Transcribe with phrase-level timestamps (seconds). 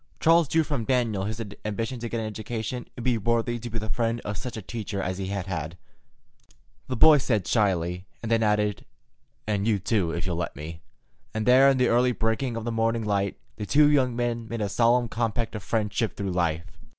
[0.19, 3.77] Charles drew from Daniel his ambition to get an education and be worthy to be
[3.77, 5.77] the friend of such a teacher as he had had.
[6.87, 8.83] The boy said it shyly, and then added,
[9.45, 10.81] "And you too, if you'll let me,"
[11.35, 14.61] and there in the early breaking of the morning light the two young men made
[14.61, 16.65] a solemn compact of friendship through life.